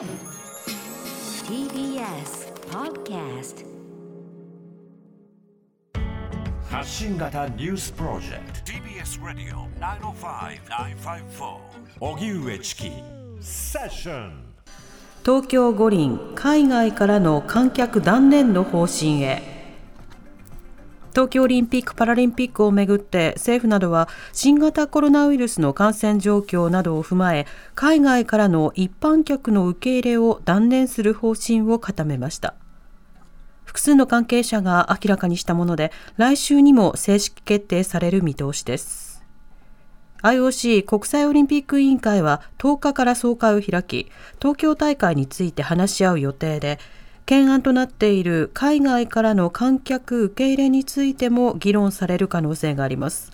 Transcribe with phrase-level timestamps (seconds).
[0.00, 0.08] TBS
[2.70, 3.66] Podcast
[6.70, 8.72] 発信型ニュースプロジェクト。
[8.72, 11.58] TBS ラディオ905-954
[12.00, 12.90] おぎゅうえちき
[13.42, 14.42] セッション。
[15.22, 19.59] 東京五輪海外からの観客断念の方針へ
[21.10, 32.54] 東京オリンピック・パラリンピックをめぐって政府などは新型コロナウイルスの感染状況などを踏まえ海外からの一般客の受け入れを断念する方針を固めました。
[33.64, 39.22] 複数の関係者が明らかにしたもので来週にも正式決定される見通しです。
[40.22, 46.78] IOC 国際オリンピック委員会は10日から総会を開き東京大会について話し合う予定で
[47.30, 53.30] 懸案となっている海外からの観客受け入れについても議論される可能性があります。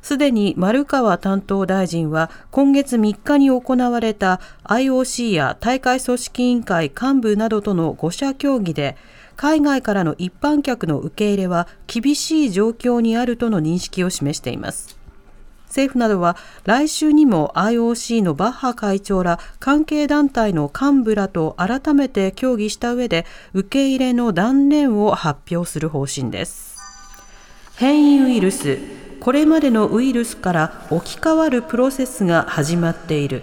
[0.00, 8.96] すでに丸川担当大臣は今月3日に行われた IOC や大会組織委員会幹部などとの5者協議で
[9.34, 15.01] 海外からの一般客の受け入れは厳しい状況にあるとの認識を示しています。
[15.72, 26.78] 政府などは来週にも IOC のバッハ会長ら関係団体の幹部らと改めて協議した上で受け入れの断念を発表する方針です。
[27.76, 28.78] 変異ウイルス
[29.18, 33.42] これまでのウイルスから置き換わるプロセスが始まっている。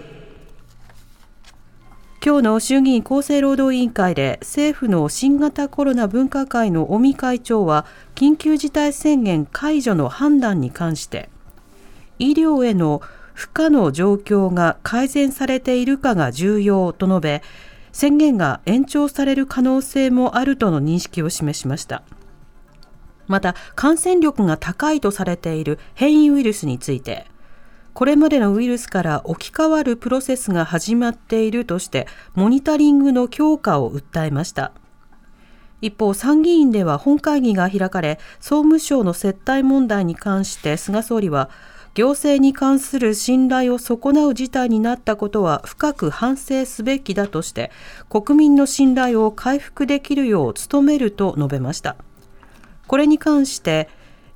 [2.24, 11.28] 今日の衆議院厚生労働委員会で政府の新型コロナ分科会の尾身会長は緊急事態宣言解除の判断に関して
[12.20, 13.02] 医療への
[13.34, 17.42] 負荷の状況が改善されているかが重要と述べ
[17.90, 22.04] 宣言が延長される可能性もあるとの認識を示しました。
[23.26, 27.26] また感染力が高いとされている変異ウイルスについて
[27.94, 34.72] これまでのウイルスから置き換わるプロセスが始まっているとしてモニタリングの強化を訴えました。
[35.80, 41.48] 一方参議院では本会議が開かれ総務省の接待問題に関して菅総理は
[41.94, 47.70] 行政に関する信頼を損なう事態になったことは深く反省すべきだとして
[48.08, 51.96] 国民の信頼を回復できるよう努めると述べました。
[52.86, 53.88] これに関して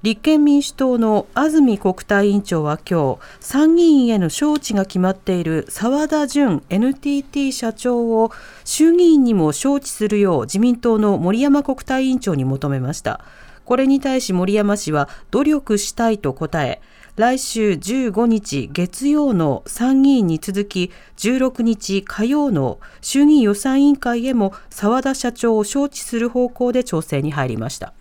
[0.03, 8.31] 立憲民主党の安住国対委員長は今日参議院への招致が決まっている澤田純 NTT 社長を
[8.65, 13.25] 衆議院にも招致するよう自民党の森山国対委員長に求めました。
[13.65, 16.83] これに対し森山氏は努力したいと答え
[17.17, 27.93] 来週15日月曜の参議院に続き16日火曜の衆議院予算委員会へも澤田社長を招致する方向で調整に入りました。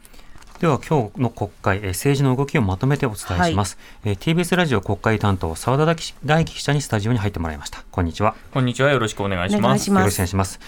[0.60, 3.78] では今日の国会、政治の動きをまとめてお伝えします。
[4.04, 5.86] はい、TBS ラジオ国会担当澤田
[6.26, 7.84] 大樹記者にスタジオに入ってもらいました。
[7.92, 8.34] こんにちは。
[8.52, 8.92] こんにちは。
[8.92, 9.90] よろしくお願いします。
[9.90, 10.60] よろしくお願いします。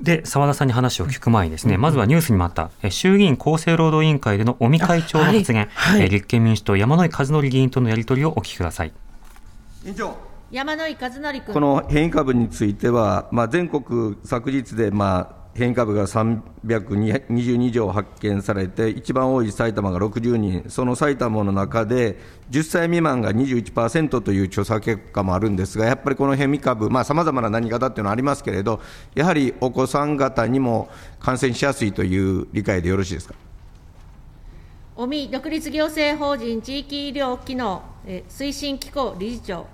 [0.00, 6.00] で澤田さんに話を聞く前にですね、まずはニュースにもあった衆議院厚生労働委員会での尾身会長の発言、はい。
[6.00, 8.92] はい、立憲民主党山井和則議員とのやり取りをお聞きください。
[9.84, 10.28] 委員長。
[10.50, 11.40] 山井和則君。
[11.52, 22.16] この変異株については、まあ、全国昨日で、まあ、変異株が322以上発見されて、一番多い埼玉が60人、その埼玉の中で、
[22.50, 28.80] 10歳未満が21%という調査結果もあるんですが、やっぱりこの変異株、さまざ、まな何型っていうのはありますけれど、
[29.16, 30.88] やはりお子さん方にも
[31.18, 33.34] 感染しやすいという理解でよろしいですか？
[34.94, 37.82] 尾身独立行政法人地域医療機能
[38.28, 39.66] 推進機構理事長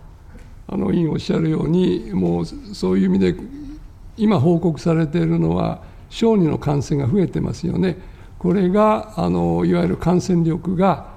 [0.66, 3.34] あの委員おっしゃるように、もうそういう意味で
[4.16, 7.98] 今報告されているのは、小児の感染が増えてますよね、
[8.38, 11.08] これがあのいわゆる感染力が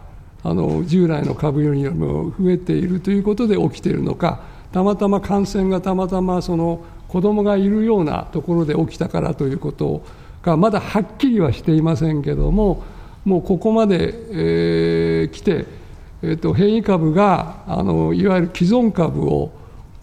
[0.43, 4.41] あの従来の株よりも増えているということで起きているのか、
[4.71, 10.03] たまたま感染がたまたまその子どもがいるようなところで起きたからということ
[10.41, 12.83] が、まだはっきりはしていませんけれども、
[13.25, 15.65] もうここまで、えー、来て、
[16.21, 19.51] えーと、変異株があのいわゆる既存株を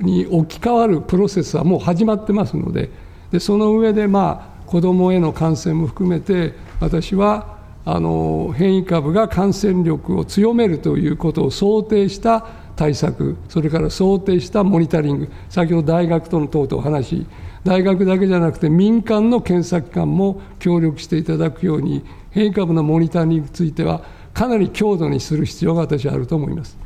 [0.00, 2.91] に置き換わるプロセスはもう始まってますので、
[3.31, 12.47] でその上で、まあ、子どもへの感染も含めて、私はあの変異株が感染力を強めるということを想定した
[12.77, 17.27] 対策、それから想定したモニタリング、先ほど大学との等々お話、
[17.63, 24.03] 大学だけじゃなくて民間の検査機関も協力していただくように、変異株のモニタリングについては、
[24.33, 26.77] かなり強度にする必要が私はあると思います。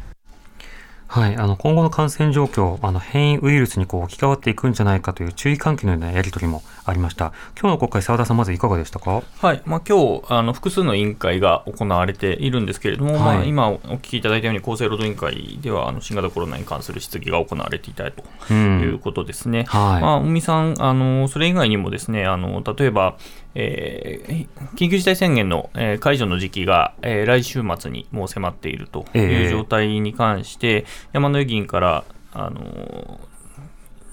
[1.09, 7.33] はい、あの今後の感染状況、あの変異ウイルスにこう置き換わっていくんじゃないかという注意喚起のようなやり取りもありました。
[7.59, 9.23] 今日の国会、澤田さん、まずいかがでしたか？
[9.41, 19.61] はい、まあ今日あの複数の委員会が行われているんですけれども、はい、まあ今お聞きいただいたように厚生労働委員会ではあの新型コロナに関する質疑が行われていたということですね。
[19.61, 23.17] うん、はい、まあ尾身さん、あのそれ以外にもですね、あの例えば、
[23.61, 30.85] えー、緊急事態宣言の、えー、解除の時期が、えー、来週末にもう迫っているという状態に関して、えー、
[31.15, 33.21] 山野議員からあの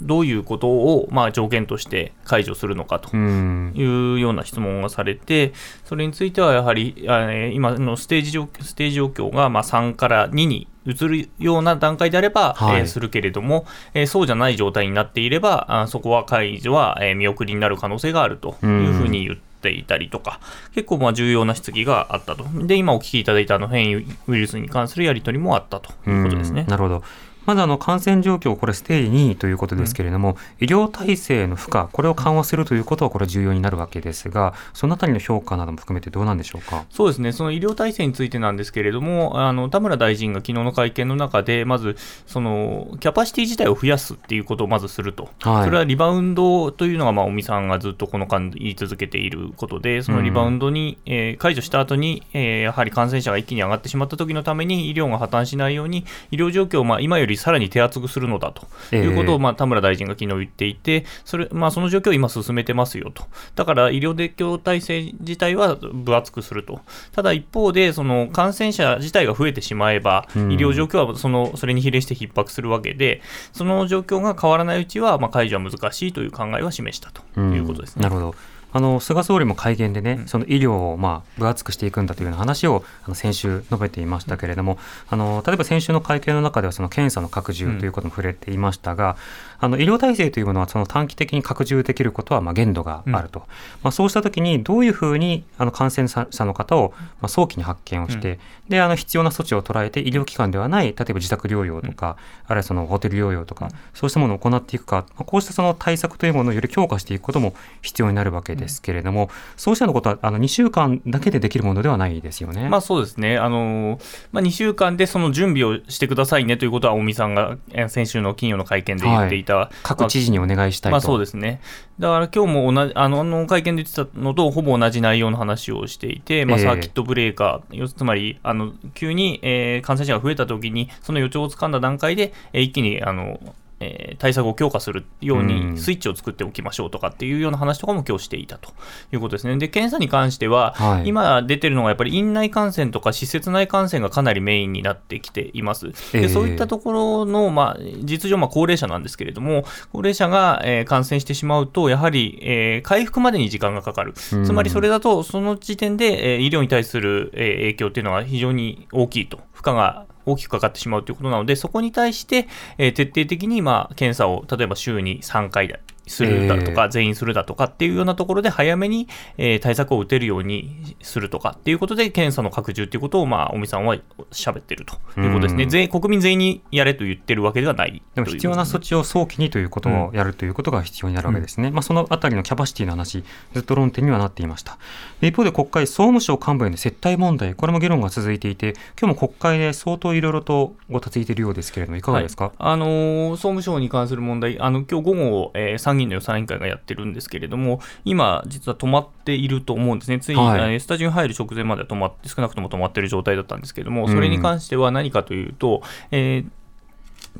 [0.01, 5.53] どういうことを、まあ、条件として解除するのかというような質問がされて、
[5.85, 7.07] それについてはやはり、
[7.53, 20.39] 今のステージ状ステージ状況がまあ3から2に移るような段階であれば、はい、えー、するけれども、えー、そうじゃない状態になっていれば、あそこは解除は、えー、見送りになる可能性があるというふうに言っていたりとか、
[20.73, 22.45] 結構まあ重要な質疑があったと。
[22.65, 26.65] で、今お聞きいただいたあの変異ウイルスに関するやり取りもあったということですね。
[26.67, 27.03] なるほど。
[27.45, 36.85] まずあの感染状況、これステージ2ということですけれども、うん、医療体制の負荷、これを緩和するということは、これ重要になるわけですが、そのあたりの評価なども含めてどうなんでしょうか？
[36.89, 41.95] そうですね、その医療体制についてなんですけれども、あの田村大臣が昨日の会見の中で、まず、
[42.25, 63.23] そのキャパシティ自体を増やすっていうことをまずすると、はい、それはリバウンドというのが、まあ、尾身さんがずっとこの間言い続けていることで、そのリバウンドに、うん、えー、解除した後に、えー、やはり感染者が一気に上がってしまった時のために、医療が破綻しないように、医療状況をまあ今よりさらに手厚くするのだということを、まあ、田村大臣が昨日言っていて、それまあ、その状況を今進めてますよと。
[63.55, 66.81] だから医療提供体制自体は分厚くすると。
[67.11, 73.21] ただ一方で、その感染者自体が増えてしまえば、医療状況はそのそれに比例して逼迫するわけで、
[73.53, 78.03] その状況が変わらないうちは、まあ、解除は難しいという考えは示したということですね。
[78.03, 78.35] なるほど
[78.75, 84.77] あの菅総理も会見でね、その医療をまあ分厚くしていくんだというような話をあの先週述べていましたけれども、
[85.09, 89.15] あの例えば先週の会見の中ではその検査の拡充ということも触れていましたが、
[89.59, 93.45] あの医療体制というものはその短期的に拡充できることはまあ限度があると、うん、
[93.83, 98.39] まあ、そうしたときにどういうふうにあの感染者の方をまあ早期に発見をして、うん、
[98.69, 112.69] であの必要な措置を捉えて医療機関ではない例えば自宅療養とか、あるいはそのホテル療養とか、そうしたものを行っていくか、こうしたその対策というものをより強化していくことも必要になるわけですけれども、そうしたのことはあの2週間だけでできるものではないですよね。
[112.69, 113.37] まあ、そうですね。
[113.37, 113.99] あの、
[114.31, 117.57] まあ、2週間でその準備をしてくださいねということは、尾身さんが
[117.87, 121.61] 先週の金曜の会見で言っていた、はい、各知事にお願いしたいと、まあ、そうですね、
[121.99, 133.39] だから今日も同じあのあの会見で言ってたのとほぼ同じ内容の話をしていて、まあ、サーキットブレーカー、えー、つまりあの急に、えー、感染者が増えたときに、その予兆をつかんだ段階で、えー、一気にあの
[133.79, 138.71] えー、対策を強化するようにスイッチを作っておきましょうとかっていうような話とかも今日していたと
[139.11, 139.57] いうことですね。
[139.57, 145.91] で、検査に関しては、はい、今出てるのがやっぱり院内感染とか施設内感染がかなりメインになってきています。
[146.11, 154.13] でそういったところの、まあ、実情、まあ、高齢者なんですけれども、高齢者が、えー、感染してしまうと、やはり、えー、回復までに時間がかかる。
[154.13, 159.39] つまりそれだと、その時点で、えー、医療に対する、えー、影響っていうのは非常に大きいと。
[159.51, 169.07] 負荷が大きくかかってしまうということなので、そこに対して、え、徹底的に、まあ、検査を例えば週に3回だするだとか、全員するだとかっていうようなところで早めに、
[169.37, 173.97] えー、対策を打てるようにするとかっていうことで検査の拡充っていうことを、まあ、尾身さんは
[174.31, 175.65] 喋ってるということですね。
[175.65, 178.01] 全国民全員にやれと言ってるわけではない。
[178.13, 181.69] でも必要な措置を早期にということをやるということが必要になるわけですね。
[181.69, 183.23] うん、まあ、そのあたりのキャパシティの話、
[183.53, 184.77] ずっと論点にはなっていました。
[185.21, 206.45] 一方で国会、総務省幹部への接待問題、これも議論が続いていて、今日も国会で相当いろいろとごたついているようですけれども、いかがですか、はい、あのー、総務省に関する問題、あの今日午後、えー、参議院の予算委員会がやってるんですけれども、今、実は止まっていると思うんですね、ついに、はい、スタジオに入る直前までは止まって、少なくとも止まっている状態だったんですけれども、それに関しては何かというと、うん、えー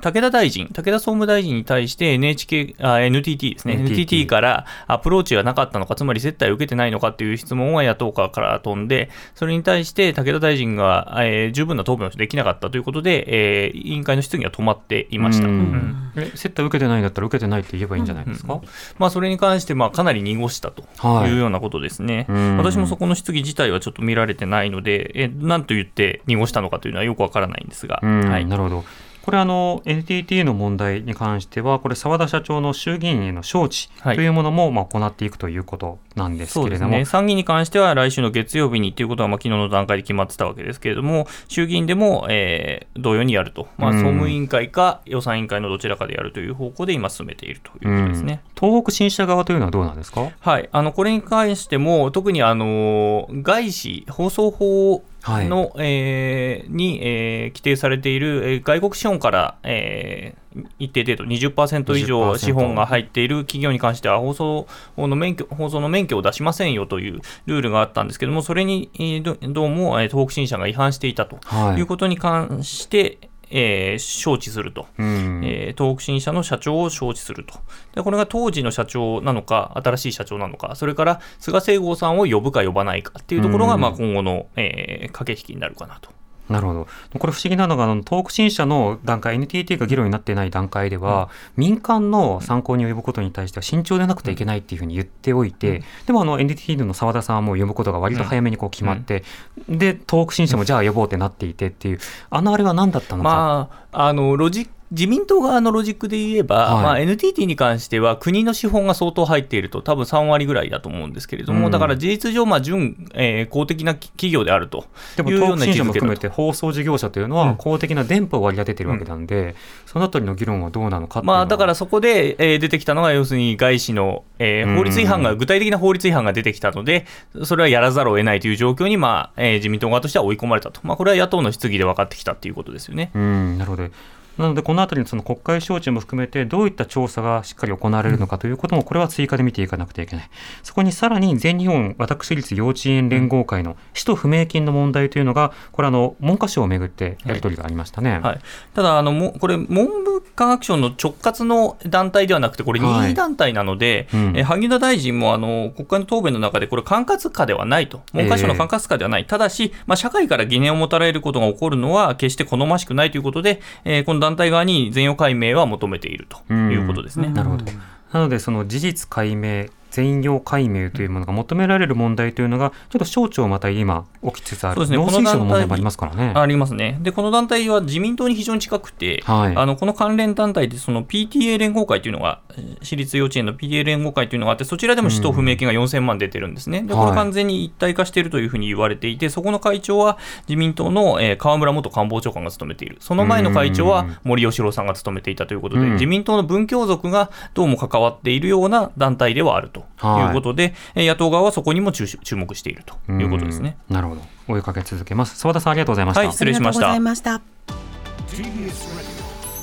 [0.01, 15.47] 武田大臣、武田総務大臣に対して NHK、あ NTT ですね、NTT, NTT からアプローチがなかったのか、つまり接待を受けてないのかという質問は野党側から飛んで、それに対して武田大臣が、えー、十分な答弁をできなかったということで、えー、委員会の質疑は止まっていました。
[15.47, 16.11] うん。
[16.17, 18.59] え接待を受けてないんだったら受けてないって言えばいいんじゃないですか、うん。
[18.59, 18.65] うん、
[18.97, 20.83] まあ、それに関して、まあ、かなり濁したと
[21.25, 27.97] いうようなことですね、はい、私もそこの質疑自体はちょっと見られてないので、えなんと言って濁したのかというのはよくわからないんですが。
[27.97, 28.85] はい、なるほど
[29.25, 48.41] これあの NTT の問題に関しては、これ澤田社長の衆議院への招致というものもまあ行っていくということなんですけれども、ね、参議院に関しては来週の月曜日にということはまあ昨日の段階で決まってたわけですけれども、衆議院でも、えー、同様にやると、まあ、総務委員会か予算委員会のどちらかでやるという方向で今進めているということですね。
[48.59, 50.29] 東北新社側というのはどうなんですか？
[50.39, 64.67] はい、あのこれに関しても特にあの外資放送法の、はい、えー、に、えー、規定されている、えー、外国資本から、えー、一定程度20%以上資本が入っている企業に関しては放送
[64.97, 68.89] の免許放送の免許を出しませんよというルールがあったんですけどもそれに
[69.23, 71.39] どどうも、えー、東北新社が違反していたと。
[71.77, 73.17] いうことに関して、
[73.49, 77.59] えー、招致すると、うん、えー、東北新社の社長を招致すると。
[77.93, 86.09] で、これが当時の社長なのか、新しい社長なのか、それから菅清郷さんを呼ぶか呼ばないかっていうところが、まあ、今後の、えー、駆け引きになるかなと。
[86.49, 86.87] なるほど。
[87.17, 99.23] これ不思議なのが、あの東北新社の段階、NTT が議論になっていない段階では、うん、民間の参考に呼ぶことに対しては慎重でなくてはいけないっていうふうに言っておいて、うん、でもあの NTT の澤田さんはもう呼ぶことが割と早めにこう決まって、
[99.69, 101.99] うん、で、東北新社もじゃあ呼ぼうってなっていてっていう、
[102.29, 103.29] あのあれは何だったのか。
[103.29, 114.85] まあ、あのロジッ自民党側のロジックで言えば、はい、まあ、NTT に関しては国の資本が相当入っていると、多分3割ぐらいだと思うんですけれども、うん、だから事実上、まあ準、えー、公的な企業であると
[115.19, 119.53] いうような位置づけも含めて放送事業者というのは公的な電波を割り当てているわけなんで、うん、
[119.87, 127.05] そのあたりの議論はどうなのかまあ、だからそこで、えー、出てきたのが、要するに外資の、えー、法律違反が、具体的な法律違反が出てきたので、
[127.43, 133.11] それはやらざるを得ないという状況に、まあえー、自民党側としては追い込まれたと、まあ、これは野党の質疑で分かってきたということですよね。
[133.15, 133.89] うんなるほど
[134.37, 140.29] なので、このあたりのその国会招致も含めて、どういった調査がしっかり行われるのかということも、これは追加で見ていかなくてはいけない。
[140.63, 148.11] そこにさらに全日本私立幼稚園連合会の使途不明金の問題というのが、これあの、文科省をめぐってやり取りがありましたね。
[148.11, 148.41] はいはい、
[148.73, 167.29] ただあのも、これ、文部科学省の直轄の団体ではなくて、これ、任意団体なので、はいうん、え萩生田大臣もあの国会の答弁の中で、これ、管轄下ではないと、文科省の管轄下ではない、えー、ただし、まあ、社会から疑念を持たれることが起こるのは、決して好ましくないということで、えー、この団体側に全容解明は求めているということですね。
[167.29, 167.65] なるほど。
[168.11, 169.65] なのでその事実解明
[169.95, 176.33] 全容解明というものが求められる問題というのが、ちょっと省庁また今、起きつつある、そうですね、農水省の問題もありますからね。
[176.35, 176.97] ありますね。
[177.01, 182.41] で、この団体は自民党に非常に近くて、はい、あのこの関連団体で、その PTA 連合会というのが、
[182.81, 186.81] 私立幼稚園の PTA 連合会というのがあって、そちらでも使途不明金が4000万出てるんですね。
[186.81, 190.17] で、これ完全に一体化しているというふうに言われていて、そこの会長は
[190.49, 192.97] 自民党の、え河村元官房長官が務めている。
[192.99, 203.77] その前の会長は森喜朗さんが務めていたということで、自民党の文教族がどうも関わっているような団体ではあるということで、で、野党側はそこにも注目しているということですね。
[203.89, 204.21] なるほど。
[204.47, 205.37] 追いかけ続けます。
[205.37, 206.21] 澤田さんありがとうございました。
[206.21, 206.99] はい、失礼しました。
[206.99, 207.41] ました。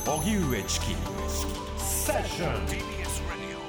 [0.05, 0.97] 荻上チキ
[1.79, 3.63] セッション TBS ラディオ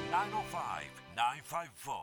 [1.85, 2.02] 905-954